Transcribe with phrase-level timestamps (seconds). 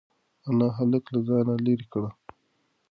[0.47, 2.03] انا هلک له ځانه لرې کړ.